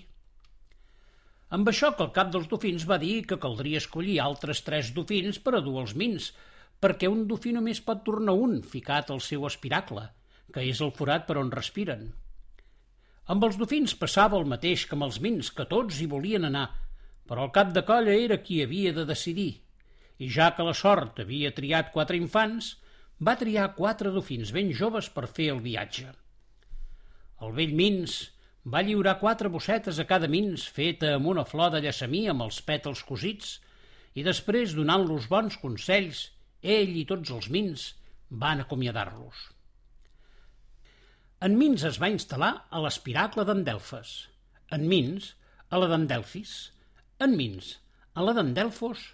Amb 1.56 1.68
això 1.70 1.92
que 1.94 2.02
el 2.06 2.12
cap 2.14 2.32
dels 2.34 2.48
dofins 2.50 2.84
va 2.90 2.98
dir 2.98 3.20
que 3.30 3.38
caldria 3.42 3.80
escollir 3.82 4.18
altres 4.22 4.64
tres 4.66 4.92
dofins 4.96 5.38
per 5.42 5.54
a 5.58 5.62
dur 5.62 5.78
els 5.82 5.94
mins, 5.94 6.32
perquè 6.82 7.08
un 7.08 7.24
dofí 7.30 7.52
només 7.54 7.80
pot 7.84 8.02
tornar 8.08 8.34
un 8.46 8.58
ficat 8.74 9.12
al 9.14 9.22
seu 9.24 9.46
espiracle, 9.48 10.08
que 10.52 10.64
és 10.72 10.80
el 10.82 10.92
forat 10.96 11.26
per 11.28 11.38
on 11.42 11.52
respiren. 11.54 12.08
Amb 13.32 13.46
els 13.46 13.56
dofins 13.60 13.94
passava 14.00 14.38
el 14.38 14.50
mateix 14.50 14.84
que 14.86 14.94
amb 14.98 15.06
els 15.06 15.20
mins, 15.22 15.52
que 15.54 15.68
tots 15.70 16.00
hi 16.00 16.08
volien 16.10 16.46
anar, 16.48 16.66
però 17.26 17.46
el 17.46 17.54
cap 17.54 17.72
de 17.74 17.82
colla 17.86 18.14
era 18.26 18.42
qui 18.42 18.60
havia 18.62 18.92
de 18.96 19.06
decidir, 19.06 19.52
i 20.18 20.28
ja 20.32 20.52
que 20.56 20.66
la 20.66 20.74
sort 20.74 21.18
havia 21.22 21.54
triat 21.54 21.90
quatre 21.94 22.18
infants, 22.18 22.76
va 23.18 23.37
triar 23.40 23.75
quatre 23.76 24.12
dofins 24.12 24.52
ben 24.52 24.73
joves 24.76 25.08
per 25.12 25.26
fer 25.26 25.49
el 25.54 25.62
viatge. 25.64 26.11
El 27.40 27.52
vell 27.56 27.73
Mins 27.76 28.16
va 28.66 28.82
lliurar 28.85 29.18
quatre 29.20 29.49
bossetes 29.52 30.00
a 30.02 30.06
cada 30.08 30.28
Mins 30.28 30.66
feta 30.68 31.14
amb 31.16 31.30
una 31.32 31.44
flor 31.49 31.73
de 31.73 31.80
llaçamí 31.85 32.26
amb 32.28 32.44
els 32.44 32.61
pètals 32.66 33.02
cosits 33.08 33.56
i 34.16 34.25
després, 34.26 34.75
donant-los 34.76 35.28
bons 35.32 35.56
consells, 35.61 36.30
ell 36.62 36.96
i 36.96 37.04
tots 37.08 37.32
els 37.32 37.49
Mins 37.52 37.90
van 38.28 38.64
acomiadar-los. 38.64 39.42
En 41.46 41.56
Mins 41.61 41.85
es 41.85 42.00
va 42.00 42.08
instal·lar 42.12 42.52
a 42.73 42.80
l'espiracle 42.80 43.44
d'en 43.44 43.61
Delfes, 43.64 44.14
en 44.73 44.87
Mins 44.88 45.35
a 45.70 45.80
la 45.80 45.88
d'en 45.92 46.06
Delfis, 46.08 46.54
en 47.20 47.37
Mins 47.37 47.76
a 48.14 48.25
la 48.25 48.32
d'en 48.37 48.54
Delfos 48.56 49.12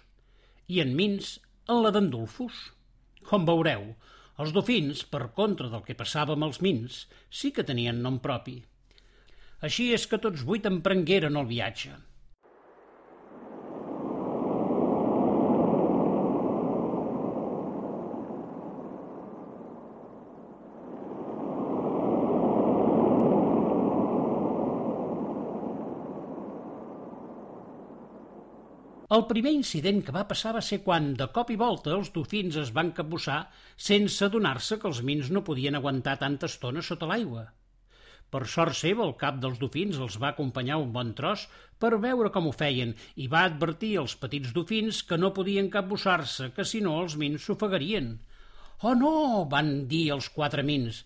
i 0.71 0.79
en 0.83 0.95
Mins 0.95 1.37
a 1.67 1.75
la 1.83 1.91
d'en 1.91 2.09
Dulfus. 2.11 2.71
Com 3.29 3.45
veureu, 3.49 3.93
els 4.43 4.53
dofins, 4.55 5.03
per 5.05 5.29
contra 5.37 5.69
del 5.71 5.83
que 5.87 5.97
passava 5.97 6.35
amb 6.37 6.47
els 6.47 6.61
Mins, 6.65 7.03
sí 7.29 7.51
que 7.55 7.65
tenien 7.67 8.01
nom 8.05 8.19
propi. 8.23 8.57
Així 9.63 9.91
és 9.95 10.07
que 10.09 10.19
tots 10.19 10.43
vuit 10.47 10.65
emprengueren 10.69 11.37
el 11.39 11.47
viatge. 11.51 11.93
El 29.13 29.23
primer 29.29 29.51
incident 29.53 29.99
que 30.05 30.13
va 30.15 30.21
passar 30.29 30.51
va 30.55 30.61
ser 30.67 30.79
quan, 30.85 31.11
de 31.17 31.25
cop 31.33 31.49
i 31.53 31.57
volta, 31.61 31.91
els 31.95 32.07
dofins 32.15 32.55
es 32.61 32.71
van 32.77 32.87
capbussar 32.99 33.35
sense 33.87 34.23
adonar-se 34.25 34.79
que 34.81 34.87
els 34.89 35.01
mins 35.09 35.29
no 35.35 35.43
podien 35.49 35.77
aguantar 35.79 36.15
tanta 36.21 36.49
estona 36.49 36.81
sota 36.87 37.09
l'aigua. 37.11 37.43
Per 38.33 38.41
sort 38.55 38.73
seva, 38.79 39.05
el 39.05 39.13
cap 39.21 39.37
dels 39.43 39.59
dofins 39.61 40.01
els 40.07 40.17
va 40.23 40.31
acompanyar 40.33 40.79
un 40.81 40.89
bon 40.97 41.13
tros 41.19 41.45
per 41.83 41.93
veure 42.07 42.33
com 42.33 42.49
ho 42.49 42.55
feien 42.63 42.95
i 43.13 43.29
va 43.35 43.43
advertir 43.51 43.93
als 44.01 44.17
petits 44.23 44.55
dofins 44.57 45.03
que 45.09 45.21
no 45.21 45.33
podien 45.37 45.69
capbussar-se, 45.77 46.49
que 46.55 46.65
si 46.65 46.81
no 46.81 46.97
els 47.03 47.19
mins 47.25 47.45
s'ofegarien. 47.45 48.13
«Oh 48.81 48.97
no!» 49.05 49.15
van 49.55 49.73
dir 49.93 50.07
els 50.17 50.33
quatre 50.39 50.65
mins. 50.65 51.03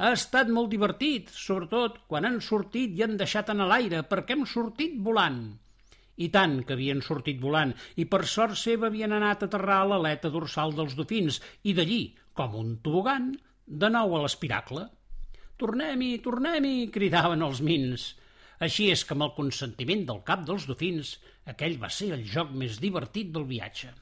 «Ha 0.00 0.14
estat 0.16 0.48
molt 0.48 0.72
divertit, 0.72 1.28
sobretot 1.46 2.06
quan 2.08 2.24
han 2.24 2.40
sortit 2.40 2.96
i 2.96 3.04
han 3.04 3.20
deixat 3.20 3.52
en 3.52 3.66
l'aire, 3.68 4.06
perquè 4.14 4.38
hem 4.38 4.48
sortit 4.48 4.96
volant». 5.10 5.42
I 6.20 6.28
tant 6.34 6.58
que 6.68 6.76
havien 6.76 7.00
sortit 7.04 7.40
volant, 7.40 7.72
i 7.96 8.04
per 8.04 8.26
sort 8.28 8.58
seva 8.60 8.90
havien 8.90 9.14
anat 9.16 9.44
a 9.44 9.48
aterrar 9.50 9.80
a 9.82 9.90
l'aleta 9.92 10.30
dorsal 10.32 10.74
dels 10.76 10.96
dofins, 10.98 11.40
i 11.64 11.74
d'allí, 11.76 12.02
com 12.36 12.56
un 12.60 12.74
tobogan, 12.84 13.32
de 13.66 13.88
nou 13.94 14.16
a 14.16 14.24
l'espiracle. 14.24 14.86
«Tornem-hi, 15.60 16.12
tornem-hi!» 16.24 16.90
cridaven 16.92 17.44
els 17.46 17.60
mins. 17.64 18.10
Així 18.64 18.90
és 18.92 19.06
que 19.08 19.16
amb 19.16 19.24
el 19.24 19.34
consentiment 19.36 20.04
del 20.08 20.20
cap 20.28 20.44
dels 20.48 20.66
dofins, 20.68 21.14
aquell 21.48 21.78
va 21.80 21.88
ser 21.96 22.10
el 22.16 22.24
joc 22.28 22.52
més 22.62 22.80
divertit 22.82 23.30
del 23.32 23.46
viatge. 23.48 23.92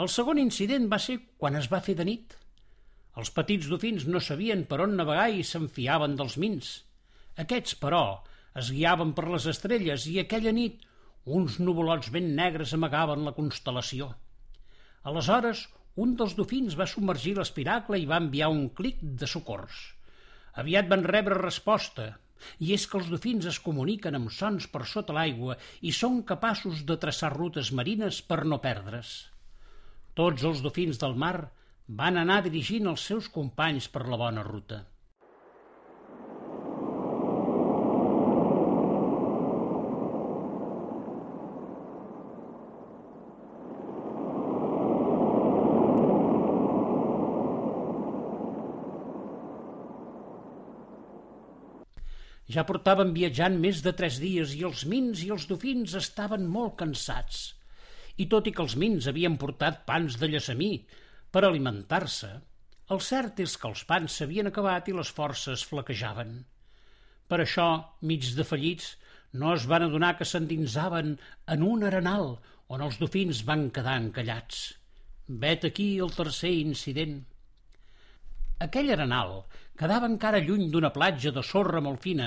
El 0.00 0.08
segon 0.08 0.40
incident 0.40 0.86
va 0.92 0.98
ser 1.04 1.18
quan 1.40 1.58
es 1.60 1.68
va 1.72 1.82
fer 1.84 1.96
de 1.98 2.06
nit. 2.08 2.36
Els 3.20 3.32
petits 3.36 3.68
dofins 3.68 4.06
no 4.08 4.22
sabien 4.24 4.64
per 4.70 4.78
on 4.86 4.94
navegar 4.96 5.28
i 5.36 5.44
s'enfiaven 5.44 6.16
dels 6.16 6.38
mins. 6.40 6.70
Aquests, 7.44 7.76
però, 7.82 8.04
es 8.58 8.70
guiaven 8.74 9.12
per 9.16 9.28
les 9.30 9.46
estrelles 9.50 10.06
i 10.10 10.18
aquella 10.22 10.52
nit 10.56 10.80
uns 11.38 11.58
nuvolots 11.60 12.10
ben 12.14 12.32
negres 12.36 12.72
amagaven 12.74 13.26
la 13.26 13.34
constel·lació. 13.36 14.10
Aleshores, 15.10 15.66
un 16.00 16.16
dels 16.16 16.34
dofins 16.38 16.76
va 16.80 16.88
submergir 16.88 17.36
l'espiracle 17.36 18.00
i 18.00 18.08
va 18.10 18.18
enviar 18.22 18.50
un 18.50 18.68
clic 18.80 18.98
de 19.02 19.28
socors. 19.28 19.78
Aviat 20.62 20.88
van 20.90 21.06
rebre 21.06 21.38
resposta, 21.38 22.08
i 22.58 22.72
és 22.74 22.86
que 22.88 22.98
els 22.98 23.10
dofins 23.12 23.46
es 23.50 23.58
comuniquen 23.62 24.16
amb 24.16 24.32
sons 24.32 24.66
per 24.72 24.86
sota 24.88 25.14
l'aigua 25.16 25.56
i 25.86 25.92
són 25.92 26.22
capaços 26.30 26.84
de 26.88 26.96
traçar 27.04 27.32
rutes 27.34 27.72
marines 27.80 28.20
per 28.30 28.42
no 28.52 28.60
perdre's. 28.64 29.12
Tots 30.16 30.46
els 30.50 30.62
dofins 30.64 31.00
del 31.02 31.16
mar 31.24 31.50
van 32.00 32.16
anar 32.20 32.40
dirigint 32.46 32.88
els 32.90 33.04
seus 33.10 33.28
companys 33.36 33.88
per 33.92 34.06
la 34.08 34.18
bona 34.20 34.44
ruta. 34.46 34.84
Ja 52.50 52.64
portaven 52.66 53.12
viatjant 53.14 53.58
més 53.62 53.80
de 53.84 53.92
tres 53.96 54.18
dies 54.22 54.52
i 54.58 54.64
els 54.66 54.84
mins 54.92 55.22
i 55.22 55.28
els 55.34 55.46
dofins 55.50 55.94
estaven 55.98 56.46
molt 56.50 56.78
cansats. 56.80 57.42
I 58.22 58.26
tot 58.32 58.48
i 58.50 58.52
que 58.56 58.64
els 58.64 58.76
mins 58.82 59.06
havien 59.10 59.36
portat 59.42 59.84
pans 59.90 60.16
de 60.20 60.30
llaçamí 60.32 60.70
per 61.30 61.44
alimentar-se, 61.46 62.30
el 62.90 63.02
cert 63.06 63.38
és 63.44 63.54
que 63.60 63.68
els 63.70 63.84
pans 63.86 64.16
s'havien 64.18 64.50
acabat 64.50 64.88
i 64.90 64.96
les 64.96 65.12
forces 65.18 65.62
flaquejaven. 65.70 66.32
Per 67.30 67.38
això, 67.44 67.68
mig 68.02 68.26
defallits, 68.34 68.96
no 69.32 69.52
es 69.54 69.66
van 69.70 69.86
adonar 69.86 70.16
que 70.18 70.26
s'endinsaven 70.26 71.12
en 71.54 71.62
un 71.62 71.86
arenal 71.86 72.32
on 72.74 72.82
els 72.86 72.98
dofins 72.98 73.44
van 73.46 73.68
quedar 73.76 73.94
encallats. 74.02 74.64
Vet 75.44 75.68
aquí 75.68 75.92
el 76.02 76.10
tercer 76.16 76.50
incident. 76.64 77.20
Aquell 78.64 78.90
arenal 78.92 79.30
quedava 79.80 80.08
encara 80.10 80.40
lluny 80.44 80.66
d'una 80.72 80.90
platja 80.92 81.30
de 81.36 81.42
sorra 81.50 81.80
molt 81.84 82.02
fina, 82.06 82.26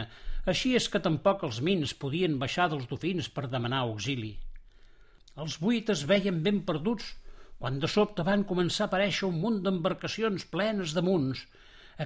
així 0.53 0.71
és 0.79 0.87
que 0.89 1.01
tampoc 1.07 1.43
els 1.47 1.59
mins 1.67 1.93
podien 2.03 2.39
baixar 2.41 2.65
dels 2.71 2.87
dofins 2.89 3.29
per 3.35 3.51
demanar 3.51 3.83
auxili. 3.83 4.31
Els 5.43 5.59
vuit 5.61 5.93
es 5.93 6.01
veien 6.09 6.41
ben 6.47 6.63
perduts 6.65 7.11
quan 7.61 7.77
de 7.83 7.91
sobte 7.97 8.25
van 8.25 8.47
començar 8.49 8.87
a 8.87 8.89
aparèixer 8.89 9.29
un 9.29 9.37
munt 9.45 9.61
d'embarcacions 9.67 10.47
plenes 10.55 10.97
de 10.97 11.05
munts. 11.05 11.45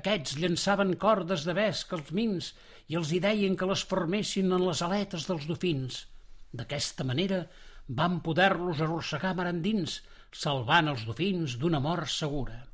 Aquests 0.02 0.36
llançaven 0.44 0.94
cordes 1.08 1.48
de 1.48 1.56
vesc 1.56 1.96
als 1.96 2.12
mins 2.20 2.54
i 2.92 3.00
els 3.00 3.16
hi 3.16 3.24
deien 3.24 3.56
que 3.56 3.72
les 3.72 3.88
formessin 3.94 4.52
en 4.52 4.68
les 4.68 4.84
aletes 4.84 5.32
dels 5.32 5.48
dofins. 5.48 6.04
D'aquesta 6.52 7.08
manera 7.08 7.46
van 7.88 8.20
poder-los 8.28 8.84
arrossegar 8.84 9.38
mar 9.40 9.48
endins, 9.56 10.02
salvant 10.36 10.92
els 10.92 11.08
dofins 11.08 11.56
d'una 11.64 11.80
mort 11.80 12.12
segura. 12.12 12.67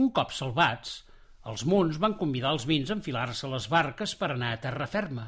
Un 0.00 0.08
cop 0.16 0.30
salvats, 0.32 1.02
Els 1.50 1.64
Munts 1.68 1.98
van 2.02 2.14
convidar 2.18 2.52
els 2.54 2.64
Mins 2.70 2.90
a 2.90 2.94
enfilar-se 2.96 3.44
a 3.48 3.50
les 3.52 3.66
barques 3.68 4.14
per 4.20 4.30
anar 4.32 4.52
a 4.54 4.60
terra 4.62 4.86
ferma. 4.86 5.24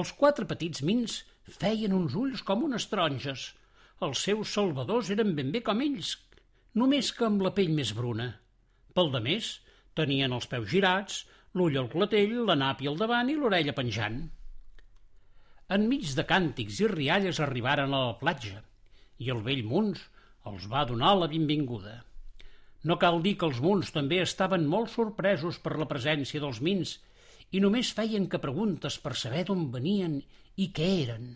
Els 0.00 0.12
quatre 0.20 0.46
petits 0.52 0.84
Mins 0.86 1.16
feien 1.58 1.96
uns 1.96 2.14
ulls 2.20 2.44
com 2.46 2.62
unes 2.68 2.86
taronges. 2.92 3.48
Els 4.06 4.22
seus 4.28 4.54
salvadors 4.56 5.10
eren 5.16 5.34
ben 5.36 5.50
bé 5.52 5.60
com 5.66 5.82
ells, 5.84 6.14
només 6.82 7.10
que 7.12 7.26
amb 7.26 7.42
la 7.44 7.52
pell 7.56 7.74
més 7.74 7.92
bruna. 7.96 8.30
Pel 8.94 9.10
de 9.12 9.20
més, 9.26 9.50
tenien 9.98 10.32
els 10.32 10.46
peus 10.52 10.68
girats, 10.70 11.24
l'ull 11.58 11.76
al 11.76 11.90
clatell, 11.92 12.36
la 12.46 12.56
nàpia 12.56 12.92
al 12.92 13.00
davant 13.02 13.28
i 13.28 13.36
l'orella 13.36 13.74
penjant. 13.76 14.22
Enmig 15.76 16.14
de 16.16 16.24
càntics 16.26 16.80
i 16.80 16.88
rialles 16.94 17.42
arribaren 17.44 17.92
a 17.92 18.04
la 18.06 18.18
platja 18.22 18.62
i 19.20 19.28
el 19.34 19.42
vell 19.44 19.66
Munts 19.68 20.06
els 20.48 20.70
va 20.70 20.86
donar 20.88 21.12
la 21.18 21.28
benvinguda. 21.28 21.98
No 22.88 22.96
cal 23.00 23.20
dir 23.24 23.36
que 23.40 23.48
els 23.50 23.60
Munts 23.60 23.92
també 23.92 24.22
estaven 24.22 24.64
molt 24.66 24.92
sorpresos 24.94 25.58
per 25.60 25.76
la 25.76 25.88
presència 25.88 26.40
dels 26.40 26.62
Mins 26.64 26.96
i 27.52 27.60
només 27.60 27.92
feien 27.96 28.28
que 28.32 28.40
preguntes 28.40 28.96
per 29.04 29.12
saber 29.18 29.44
d'on 29.48 29.68
venien 29.74 30.20
i 30.56 30.70
què 30.76 30.88
eren. 31.02 31.30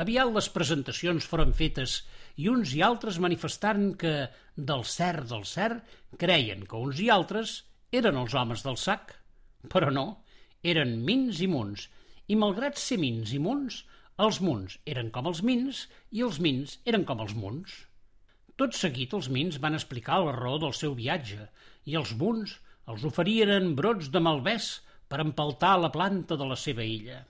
Aviat 0.00 0.30
les 0.32 0.48
presentacions 0.54 1.26
foren 1.28 1.50
fetes 1.56 1.98
i 2.40 2.46
uns 2.48 2.72
i 2.76 2.80
altres 2.86 3.18
manifestaren 3.20 3.90
que, 4.00 4.14
del 4.56 4.84
cert 4.88 5.26
del 5.32 5.44
cert, 5.48 5.82
creien 6.22 6.64
que 6.68 6.78
uns 6.78 7.02
i 7.04 7.10
altres 7.12 7.58
eren 8.00 8.16
els 8.22 8.36
homes 8.38 8.64
del 8.64 8.78
sac. 8.80 9.12
Però 9.68 9.90
no, 9.92 10.06
eren 10.62 11.00
mins 11.04 11.42
i 11.44 11.50
munts, 11.50 11.88
i 12.32 12.38
malgrat 12.38 12.80
ser 12.80 13.00
mins 13.02 13.34
i 13.36 13.42
munts, 13.42 13.82
els 14.24 14.40
munts 14.44 14.78
eren 14.94 15.10
com 15.12 15.28
els 15.28 15.42
mins 15.44 15.86
i 16.16 16.24
els 16.24 16.40
mins 16.44 16.78
eren 16.88 17.04
com 17.08 17.20
els 17.24 17.36
munts. 17.36 17.76
Tot 18.60 18.74
seguit 18.76 19.14
els 19.16 19.30
mins 19.32 19.56
van 19.64 19.72
explicar 19.76 20.18
la 20.20 20.32
raó 20.36 20.58
del 20.60 20.74
seu 20.76 20.92
viatge 20.96 21.46
i 21.88 21.94
els 22.00 22.10
munts 22.22 22.58
els 22.92 23.04
oferien 23.08 23.70
brots 23.78 24.10
de 24.12 24.20
malvès 24.20 24.66
per 25.08 25.22
empaltar 25.22 25.78
la 25.80 25.88
planta 25.94 26.36
de 26.36 26.48
la 26.50 26.58
seva 26.60 26.84
illa. 26.84 27.22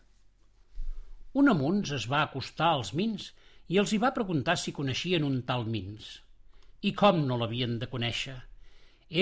Un 1.38 1.52
amuns 1.52 1.92
es 1.94 2.08
va 2.10 2.24
acostar 2.24 2.72
als 2.72 2.90
mins 3.00 3.28
i 3.70 3.78
els 3.82 3.92
hi 3.94 4.00
va 4.02 4.10
preguntar 4.16 4.56
si 4.58 4.74
coneixien 4.74 5.26
un 5.28 5.36
tal 5.52 5.68
Mins. 5.74 6.08
I 6.82 6.90
com 7.02 7.22
no 7.28 7.38
l'havien 7.38 7.78
de 7.78 7.86
conèixer? 7.92 8.34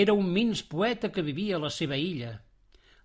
Era 0.05 0.17
un 0.17 0.33
Mins 0.33 0.65
poeta 0.71 1.11
que 1.13 1.25
vivia 1.29 1.59
a 1.59 1.63
la 1.67 1.69
seva 1.75 2.01
illa. 2.07 2.31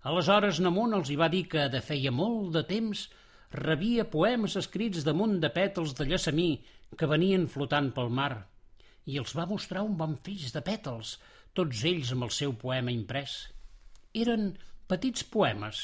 Aleshores 0.01 0.63
Namunt 0.65 0.97
els 0.97 1.13
hi 1.13 1.19
va 1.21 1.29
dir 1.29 1.43
que 1.53 1.67
de 1.69 1.83
feia 1.91 2.15
molt 2.23 2.49
de 2.57 2.65
temps 2.73 3.05
rebia 3.53 4.09
poemes 4.17 4.57
escrits 4.65 5.05
damunt 5.05 5.37
de 5.45 5.53
pètals 5.61 5.93
de 5.93 6.09
llaçamí 6.09 6.49
que 6.97 7.13
venien 7.13 7.45
flotant 7.45 7.93
pel 7.93 8.09
mar, 8.09 8.33
i 9.05 9.19
els 9.21 9.33
va 9.37 9.47
mostrar 9.49 9.83
un 9.85 9.95
bon 9.99 10.15
fills 10.25 10.53
de 10.55 10.61
pètals, 10.65 11.15
tots 11.57 11.83
ells 11.89 12.11
amb 12.15 12.27
el 12.27 12.33
seu 12.37 12.55
poema 12.61 12.93
imprès. 12.93 13.35
Eren 14.25 14.53
petits 14.91 15.25
poemes, 15.35 15.81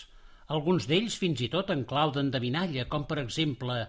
alguns 0.56 0.88
d'ells 0.90 1.18
fins 1.22 1.42
i 1.46 1.50
tot 1.54 1.72
en 1.74 1.84
clau 1.88 2.13
d'endevinalla, 2.16 2.88
com 2.92 3.08
per 3.10 3.20
exemple 3.24 3.80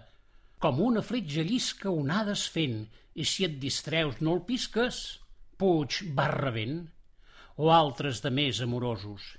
«Com 0.63 0.79
una 0.79 1.03
fletja 1.03 1.43
llisca 1.43 1.91
onades 1.91 2.45
fent, 2.47 2.85
i 3.19 3.25
si 3.27 3.43
et 3.47 3.57
distreus 3.59 4.21
no 4.21 4.37
el 4.37 4.43
pisques, 4.47 4.99
puig 5.59 6.01
barra 6.15 6.53
vent», 6.55 6.83
o 7.57 7.69
altres 7.69 8.21
de 8.23 8.31
més 8.33 8.61
amorosos. 8.63 9.33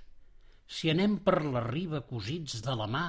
Si 0.68 0.90
anem 0.92 1.16
per 1.24 1.40
la 1.44 1.64
riba 1.64 2.04
cosits 2.08 2.60
de 2.64 2.74
la 2.76 2.86
mà, 2.90 3.06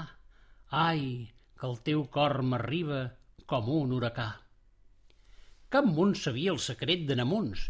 Ai, 0.75 1.29
que 1.59 1.67
el 1.67 1.77
teu 1.87 2.01
cor 2.11 2.41
m'arriba 2.43 3.03
com 3.45 3.69
un 3.69 3.93
huracà. 3.95 4.44
Cap 5.75 5.87
munt 5.91 6.13
sabia 6.15 6.53
el 6.53 6.59
secret 6.63 7.01
de 7.07 7.15
Namuns 7.19 7.65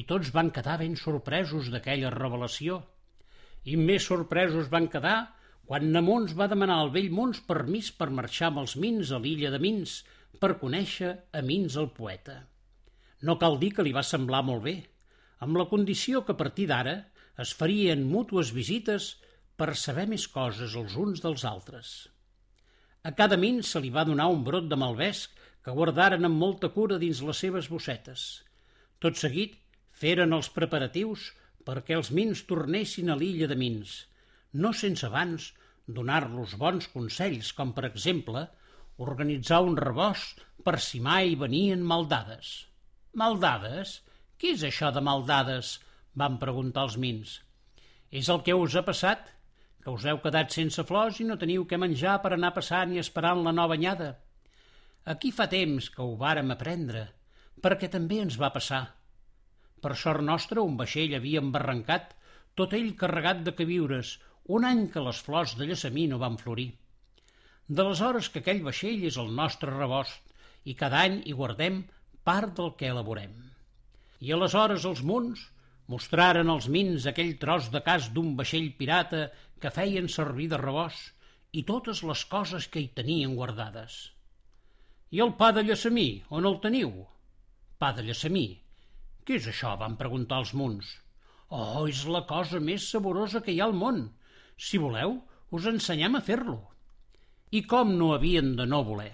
i 0.00 0.02
tots 0.10 0.32
van 0.34 0.48
quedar 0.54 0.72
ben 0.80 0.96
sorpresos 0.98 1.68
d'aquella 1.70 2.10
revelació. 2.10 2.80
I 3.70 3.76
més 3.78 4.08
sorpresos 4.10 4.66
van 4.72 4.88
quedar 4.90 5.18
quan 5.68 5.86
Namuns 5.94 6.34
va 6.40 6.48
demanar 6.50 6.80
al 6.82 6.90
vell 6.96 7.12
Mons 7.14 7.38
permís 7.50 7.92
per 8.00 8.08
marxar 8.16 8.48
amb 8.48 8.64
els 8.64 8.74
Mins 8.84 9.12
a 9.14 9.20
l'illa 9.22 9.52
de 9.54 9.60
Mins 9.62 9.92
per 10.42 10.56
conèixer 10.64 11.12
a 11.30 11.44
Mins 11.46 11.78
el 11.78 11.92
poeta. 12.00 12.40
No 13.22 13.38
cal 13.44 13.60
dir 13.62 13.70
que 13.76 13.86
li 13.86 13.94
va 13.94 14.02
semblar 14.02 14.42
molt 14.50 14.66
bé, 14.66 14.74
amb 15.38 15.54
la 15.62 15.68
condició 15.70 16.24
que 16.26 16.34
a 16.34 16.40
partir 16.42 16.66
d'ara 16.72 16.96
es 17.46 17.54
farien 17.54 18.02
mútues 18.16 18.50
visites 18.58 19.12
per 19.54 19.76
saber 19.78 20.08
més 20.10 20.26
coses 20.26 20.74
els 20.82 20.98
uns 21.06 21.22
dels 21.22 21.46
altres. 21.54 21.94
A 23.06 23.14
cada 23.14 23.38
min 23.38 23.62
se 23.62 23.78
li 23.78 23.94
va 23.94 24.08
donar 24.10 24.26
un 24.34 24.42
brot 24.42 24.66
de 24.66 24.82
malvesc 24.86 25.43
que 25.64 25.74
guardaren 25.76 26.28
amb 26.28 26.40
molta 26.40 26.70
cura 26.74 26.98
dins 27.00 27.22
les 27.24 27.40
seves 27.40 27.70
bossetes. 27.72 28.44
Tot 29.00 29.16
seguit, 29.20 29.56
feren 29.94 30.36
els 30.36 30.50
preparatius 30.52 31.30
perquè 31.64 31.96
els 31.96 32.10
mins 32.12 32.42
tornessin 32.48 33.10
a 33.10 33.16
l'illa 33.16 33.48
de 33.48 33.56
Mins, 33.56 34.02
no 34.52 34.72
sense 34.76 35.06
abans 35.08 35.52
donar-los 35.86 36.54
bons 36.60 36.86
consells, 36.92 37.52
com 37.56 37.72
per 37.76 37.86
exemple 37.88 38.44
organitzar 39.04 39.62
un 39.64 39.76
rebost 39.76 40.44
per 40.64 40.78
si 40.80 41.00
mai 41.00 41.34
venien 41.40 41.82
maldades. 41.82 42.52
Maldades? 43.14 44.00
Què 44.38 44.54
és 44.54 44.64
això 44.66 44.92
de 44.94 45.02
maldades? 45.04 45.78
van 46.14 46.38
preguntar 46.38 46.84
els 46.86 46.96
mins. 47.02 47.40
És 48.14 48.28
el 48.30 48.44
que 48.46 48.54
us 48.54 48.76
ha 48.78 48.84
passat, 48.86 49.24
que 49.82 49.90
us 49.90 50.04
heu 50.06 50.20
quedat 50.22 50.54
sense 50.54 50.84
flors 50.86 51.18
i 51.20 51.26
no 51.26 51.38
teniu 51.40 51.64
què 51.66 51.78
menjar 51.80 52.20
per 52.22 52.32
anar 52.36 52.52
passant 52.54 52.92
i 52.94 53.00
esperant 53.02 53.42
la 53.42 53.52
nova 53.56 53.74
anyada. 53.74 54.12
Aquí 55.12 55.30
fa 55.36 55.44
temps 55.52 55.90
que 55.92 56.00
ho 56.00 56.14
vàrem 56.20 56.52
aprendre, 56.52 57.00
perquè 57.64 57.90
també 57.92 58.22
ens 58.24 58.38
va 58.40 58.48
passar. 58.54 58.84
Per 59.84 59.90
sort 60.00 60.24
nostra, 60.24 60.62
un 60.64 60.78
vaixell 60.80 61.12
havia 61.18 61.42
embarrancat, 61.44 62.14
tot 62.56 62.72
ell 62.78 62.94
carregat 63.02 63.42
de 63.44 63.52
queviures, 63.58 64.14
un 64.56 64.64
any 64.64 64.86
que 64.94 65.02
les 65.04 65.20
flors 65.26 65.52
de 65.58 65.68
llesamí 65.68 66.06
no 66.08 66.20
van 66.22 66.38
florir. 66.40 66.70
D'aleshores 67.68 68.30
que 68.32 68.40
aquell 68.40 68.62
vaixell 68.64 69.04
és 69.10 69.18
el 69.20 69.28
nostre 69.42 69.76
rebost 69.76 70.32
i 70.64 70.76
cada 70.80 71.04
any 71.04 71.20
hi 71.24 71.36
guardem 71.36 71.82
part 72.24 72.56
del 72.56 72.72
que 72.80 72.88
elaborem. 72.88 73.36
I 74.24 74.32
aleshores 74.32 74.88
els 74.88 75.04
munts 75.04 75.44
mostraren 75.92 76.48
als 76.48 76.70
mins 76.78 77.04
aquell 77.12 77.36
tros 77.44 77.68
de 77.76 77.84
cas 77.84 78.08
d'un 78.16 78.32
vaixell 78.40 78.72
pirata 78.80 79.26
que 79.60 79.76
feien 79.82 80.08
servir 80.08 80.48
de 80.54 80.64
rebost 80.64 81.12
i 81.52 81.68
totes 81.68 82.00
les 82.08 82.24
coses 82.24 82.72
que 82.72 82.80
hi 82.80 82.92
tenien 82.96 83.36
guardades. 83.36 84.13
I 85.14 85.20
el 85.22 85.36
pa 85.38 85.52
de 85.54 85.62
llesamí, 85.62 86.24
on 86.34 86.46
el 86.48 86.56
teniu? 86.62 86.90
Pa 87.78 87.92
de 87.94 88.02
llesamí. 88.02 88.46
Què 89.22 89.36
és 89.38 89.44
això? 89.52 89.76
van 89.78 89.94
preguntar 90.00 90.40
els 90.42 90.50
munts. 90.58 90.88
Oh, 91.54 91.84
és 91.86 92.00
la 92.10 92.24
cosa 92.26 92.58
més 92.58 92.88
saborosa 92.90 93.42
que 93.44 93.52
hi 93.54 93.60
ha 93.60 93.68
al 93.68 93.76
món. 93.78 94.00
Si 94.58 94.80
voleu, 94.82 95.20
us 95.54 95.68
ensenyem 95.70 96.18
a 96.18 96.22
fer-lo. 96.30 96.58
I 97.54 97.62
com 97.70 97.92
no 98.00 98.10
havien 98.16 98.56
de 98.58 98.66
no 98.66 98.82
voler? 98.88 99.12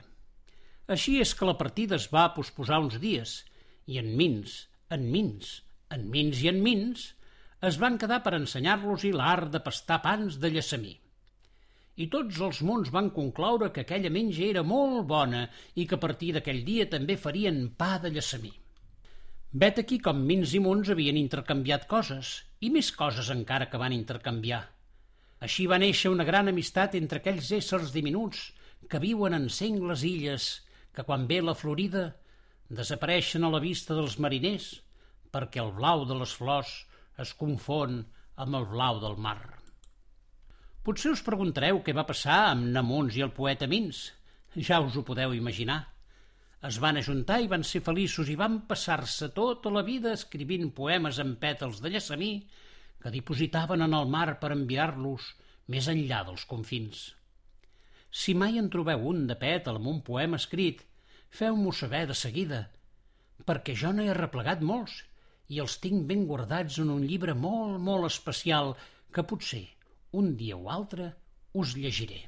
Així 0.97 1.19
és 1.21 1.35
que 1.37 1.51
la 1.51 1.59
partida 1.61 1.99
es 2.01 2.09
va 2.15 2.31
posposar 2.39 2.81
uns 2.81 2.97
dies, 3.05 3.37
i 3.85 4.01
en 4.01 4.09
Mins, 4.17 4.57
en 4.97 5.05
Mins, 5.13 5.53
en 5.93 6.09
Mins 6.15 6.41
i 6.41 6.49
en 6.49 6.65
Mins, 6.65 7.11
es 7.71 7.77
van 7.83 8.01
quedar 8.01 8.23
per 8.25 8.39
ensenyar-los-hi 8.39 9.13
l'art 9.13 9.53
de 9.53 9.61
pastar 9.69 10.01
pans 10.07 10.41
de 10.41 10.55
llesamí. 10.57 10.97
I 12.01 12.07
tots 12.09 12.39
els 12.47 12.63
mons 12.65 12.89
van 12.95 13.11
concloure 13.13 13.69
que 13.75 13.83
aquella 13.85 14.13
menja 14.15 14.47
era 14.47 14.63
molt 14.65 15.05
bona 15.09 15.43
i 15.77 15.85
que 15.89 15.99
a 15.99 16.03
partir 16.05 16.31
d'aquell 16.33 16.63
dia 16.65 16.87
també 16.89 17.19
farien 17.21 17.59
pa 17.77 17.99
de 18.01 18.13
llesamí. 18.15 18.53
Vet 19.53 19.81
aquí 19.83 19.99
com 19.99 20.23
Mins 20.31 20.55
i 20.57 20.63
Mons 20.65 20.89
havien 20.95 21.19
intercanviat 21.21 21.85
coses, 21.91 22.31
i 22.65 22.71
més 22.71 22.89
coses 23.03 23.29
encara 23.35 23.69
que 23.69 23.81
van 23.83 23.93
intercanviar. 23.93 24.63
Així 25.45 25.67
va 25.67 25.81
néixer 25.83 26.13
una 26.15 26.25
gran 26.29 26.49
amistat 26.49 26.97
entre 26.97 27.21
aquells 27.21 27.53
éssers 27.59 27.93
diminuts 27.93 28.47
que 28.89 29.03
viuen 29.05 29.37
en 29.37 29.49
sengles 29.53 30.05
illes, 30.07 30.51
que 30.95 31.05
quan 31.05 31.29
ve 31.29 31.43
la 31.45 31.59
Florida 31.59 32.07
desapareixen 32.81 33.45
a 33.45 33.53
la 33.53 33.61
vista 33.61 33.97
dels 33.99 34.17
mariners, 34.23 34.73
perquè 35.35 35.61
el 35.61 35.75
blau 35.77 36.07
de 36.09 36.17
les 36.23 36.33
flors 36.33 36.77
es 37.21 37.37
confon 37.37 38.05
amb 38.41 38.57
el 38.57 38.71
blau 38.73 39.03
del 39.05 39.19
mar. 39.21 39.60
Potser 40.81 41.11
us 41.13 41.21
preguntareu 41.21 41.83
què 41.85 41.93
va 41.93 42.07
passar 42.09 42.37
amb 42.51 42.71
Namuns 42.75 43.17
i 43.19 43.21
el 43.21 43.33
poeta 43.37 43.67
Mins. 43.69 43.99
Ja 44.69 44.79
us 44.81 44.95
ho 44.97 45.03
podeu 45.05 45.35
imaginar. 45.37 45.83
Es 46.65 46.79
van 46.81 46.97
ajuntar 46.97 47.37
i 47.45 47.49
van 47.53 47.67
ser 47.69 47.83
feliços 47.85 48.31
i 48.33 48.37
van 48.41 48.55
passar-se 48.71 49.27
tota 49.37 49.69
la 49.75 49.83
vida 49.85 50.15
escrivint 50.17 50.71
poemes 50.79 51.19
en 51.21 51.35
pètals 51.43 51.83
de 51.85 51.91
llesamí 51.93 52.31
que 53.03 53.13
dipositaven 53.13 53.85
en 53.85 53.97
el 53.99 54.09
mar 54.15 54.39
per 54.41 54.55
enviar-los 54.55 55.27
més 55.75 55.89
enllà 55.93 56.23
dels 56.29 56.47
confins. 56.49 57.03
Si 58.11 58.33
mai 58.33 58.57
en 58.61 58.71
trobeu 58.73 59.05
un 59.11 59.27
de 59.29 59.37
pètal 59.43 59.77
amb 59.81 59.91
un 59.93 59.99
poema 60.07 60.41
escrit, 60.41 60.81
feu-m'ho 61.41 61.75
saber 61.77 62.07
de 62.09 62.17
seguida, 62.23 62.63
perquè 63.45 63.77
jo 63.83 63.93
n'he 63.93 64.17
replegat 64.17 64.65
molts 64.73 64.97
i 65.53 65.61
els 65.61 65.77
tinc 65.85 66.09
ben 66.09 66.25
guardats 66.33 66.81
en 66.81 66.89
un 66.97 67.05
llibre 67.05 67.37
molt, 67.37 67.77
molt 67.91 68.09
especial 68.09 68.73
que 69.13 69.27
potser 69.35 69.67
un 70.13 70.35
dia 70.41 70.57
o 70.57 70.69
altre 70.77 71.13
us 71.55 71.75
llegiré. 71.77 72.21